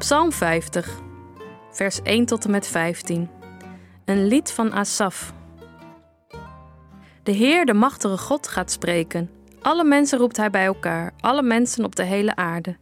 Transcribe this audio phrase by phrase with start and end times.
[0.00, 1.00] Psalm 50,
[1.70, 3.30] vers 1 tot en met 15.
[4.04, 5.32] Een lied van Asaf.
[7.22, 9.30] De Heer, de machtige God, gaat spreken.
[9.60, 12.76] Alle mensen roept hij bij elkaar, alle mensen op de hele aarde.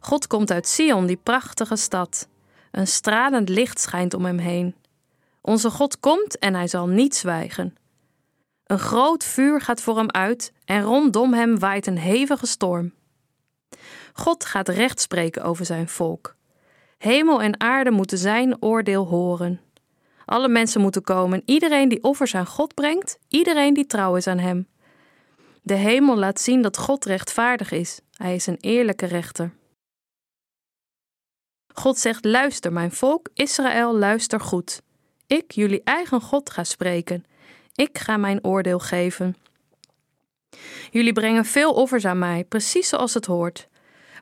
[0.00, 2.28] God komt uit Sion, die prachtige stad.
[2.70, 4.74] Een stralend licht schijnt om hem heen.
[5.40, 7.76] Onze God komt en hij zal niet zwijgen.
[8.66, 12.92] Een groot vuur gaat voor hem uit en rondom hem waait een hevige storm.
[14.12, 16.34] God gaat recht spreken over zijn volk.
[17.04, 19.60] Hemel en aarde moeten zijn oordeel horen.
[20.24, 24.38] Alle mensen moeten komen, iedereen die offers aan God brengt, iedereen die trouw is aan
[24.38, 24.66] Hem.
[25.62, 28.00] De hemel laat zien dat God rechtvaardig is.
[28.16, 29.52] Hij is een eerlijke rechter.
[31.74, 34.82] God zegt: Luister, mijn volk, Israël, luister goed.
[35.26, 37.24] Ik, jullie eigen God, ga spreken.
[37.74, 39.36] Ik ga mijn oordeel geven.
[40.90, 43.68] Jullie brengen veel offers aan mij, precies zoals het hoort.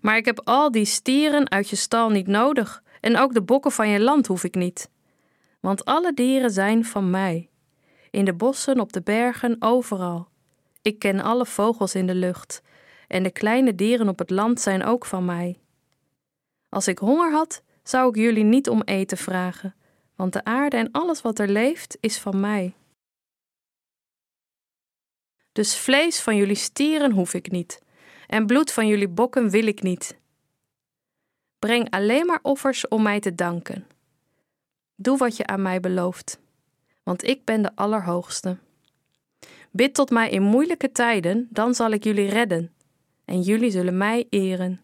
[0.02, 3.72] Maar ik heb al die stieren uit je stal niet nodig, en ook de bokken
[3.72, 4.90] van je land hoef ik niet.
[5.60, 7.48] Want alle dieren zijn van mij.
[8.10, 10.28] In de bossen, op de bergen, overal.
[10.82, 12.62] Ik ken alle vogels in de lucht,
[13.08, 15.58] en de kleine dieren op het land zijn ook van mij.
[16.68, 19.74] Als ik honger had, zou ik jullie niet om eten vragen,
[20.16, 22.74] want de aarde en alles wat er leeft is van mij.
[25.52, 27.81] Dus vlees van jullie stieren hoef ik niet,
[28.32, 30.18] en bloed van jullie bokken wil ik niet.
[31.58, 33.86] Breng alleen maar offers om mij te danken.
[34.94, 36.40] Doe wat je aan mij belooft,
[37.02, 38.58] want ik ben de Allerhoogste.
[39.70, 42.72] Bid tot mij in moeilijke tijden, dan zal ik jullie redden,
[43.24, 44.80] en jullie zullen mij eren.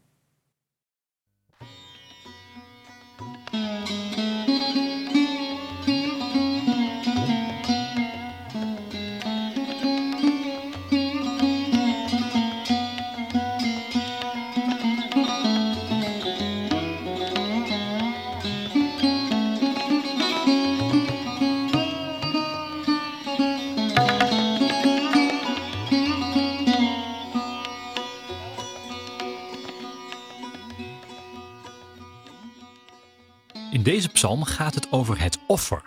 [33.71, 35.83] In deze psalm gaat het over het offer.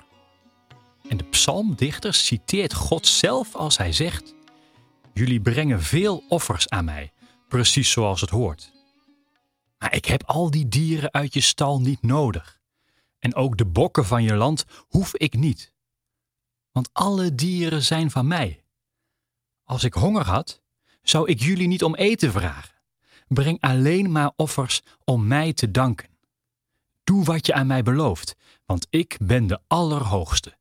[1.08, 4.34] En de psalmdichter citeert God zelf als hij zegt:
[5.14, 7.12] Jullie brengen veel offers aan mij,
[7.48, 8.72] precies zoals het hoort.
[9.78, 12.60] Maar ik heb al die dieren uit je stal niet nodig.
[13.20, 15.74] En ook de bokken van je land hoef ik niet.
[16.72, 18.64] Want alle dieren zijn van mij.
[19.64, 20.62] Als ik honger had,
[21.02, 22.76] zou ik jullie niet om eten vragen.
[23.28, 26.11] Breng alleen maar offers om mij te danken.
[27.04, 28.36] Doe wat je aan mij belooft,
[28.66, 30.58] want ik ben de Allerhoogste.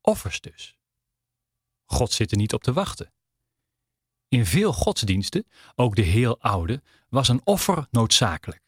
[0.00, 0.78] Offers dus.
[1.84, 3.12] God zit er niet op te wachten.
[4.28, 8.62] In veel godsdiensten, ook de heel oude, was een offer noodzakelijk.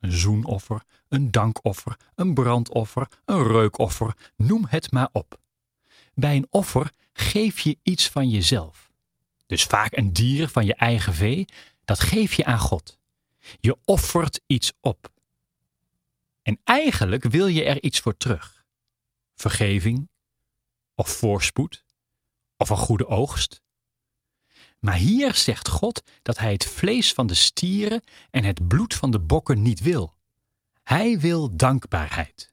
[0.00, 5.40] Een zoenoffer, een dankoffer, een brandoffer, een reukoffer, noem het maar op.
[6.14, 8.92] Bij een offer geef je iets van jezelf.
[9.46, 11.44] Dus vaak een dier van je eigen vee,
[11.84, 12.98] dat geef je aan God.
[13.60, 15.12] Je offert iets op.
[16.42, 18.64] En eigenlijk wil je er iets voor terug.
[19.34, 20.08] Vergeving,
[20.94, 21.84] of voorspoed,
[22.56, 23.62] of een goede oogst.
[24.78, 29.10] Maar hier zegt God dat hij het vlees van de stieren en het bloed van
[29.10, 30.14] de bokken niet wil.
[30.82, 32.52] Hij wil dankbaarheid.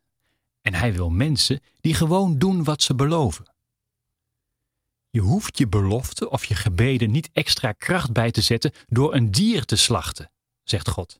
[0.61, 3.53] En hij wil mensen die gewoon doen wat ze beloven.
[5.09, 9.31] Je hoeft je belofte of je gebeden niet extra kracht bij te zetten door een
[9.31, 10.31] dier te slachten
[10.69, 11.19] zegt God.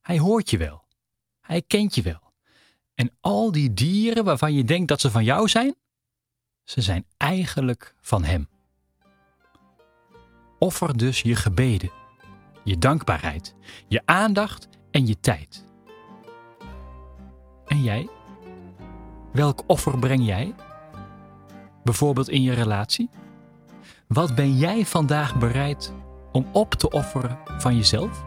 [0.00, 0.84] Hij hoort je wel.
[1.40, 2.32] Hij kent je wel.
[2.94, 5.74] En al die dieren waarvan je denkt dat ze van jou zijn,
[6.64, 8.48] ze zijn eigenlijk van Hem.
[10.58, 11.90] Offer dus je gebeden,
[12.64, 13.54] je dankbaarheid,
[13.88, 15.64] je aandacht en je tijd.
[17.66, 18.08] En jij?
[19.32, 20.54] Welk offer breng jij?
[21.84, 23.10] Bijvoorbeeld in je relatie?
[24.06, 25.92] Wat ben jij vandaag bereid
[26.32, 28.24] om op te offeren van jezelf?